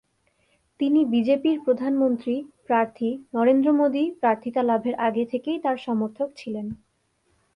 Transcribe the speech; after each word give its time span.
তিনি 0.79 0.99
বিজেপির 1.05 1.57
প্রধানমন্ত্রী 1.59 2.35
প্রার্থী 2.65 3.09
নরেন্দ্র 3.33 3.69
মোদী 3.73 4.03
প্রার্থীতা 4.19 4.61
লাভের 4.63 4.95
আগে 5.07 5.23
থেকেই 5.25 5.57
তার 5.59 5.77
সমর্থক 5.77 6.29
ছিলেন। 6.35 6.67